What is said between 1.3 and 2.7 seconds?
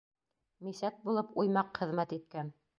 уймаҡ хеҙмәт иткән.